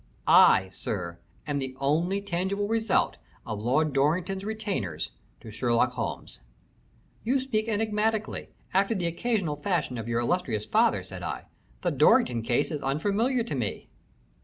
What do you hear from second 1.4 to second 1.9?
am the